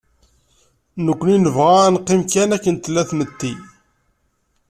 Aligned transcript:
Nekni 1.05 1.35
nebɣa 1.37 1.73
ad 1.85 1.91
neqqim 1.95 2.21
kan 2.31 2.53
akken 2.55 2.75
tella 2.75 3.03
tmetti. 3.09 3.53